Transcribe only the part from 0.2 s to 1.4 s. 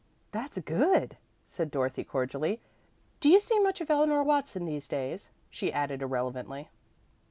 "That's good,"